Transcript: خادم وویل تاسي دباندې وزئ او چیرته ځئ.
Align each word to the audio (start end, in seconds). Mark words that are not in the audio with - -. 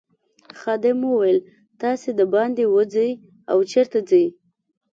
خادم 0.59 0.99
وویل 1.05 1.39
تاسي 1.81 2.09
دباندې 2.19 2.65
وزئ 2.75 3.11
او 3.51 3.57
چیرته 3.71 3.99
ځئ. 4.09 4.25